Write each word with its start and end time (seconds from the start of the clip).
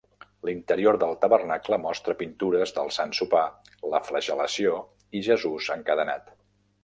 L'interior 0.47 0.95
del 1.01 1.11
tabernacle 1.25 1.77
mostra 1.83 2.15
pintures 2.21 2.73
del 2.77 2.89
Sant 2.97 3.13
Sopar, 3.19 3.45
la 3.91 4.01
Flagel·lació 4.07 4.79
i 5.19 5.21
Jesús 5.31 5.69
encadenat. 5.77 6.35